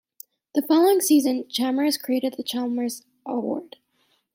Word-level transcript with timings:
The 0.55 0.63
following 0.63 0.99
season, 0.99 1.47
Chalmers 1.47 1.95
created 1.99 2.33
the 2.35 2.41
Chalmers 2.41 3.03
Award. 3.23 3.75